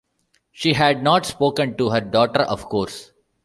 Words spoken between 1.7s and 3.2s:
to her daughter, of course.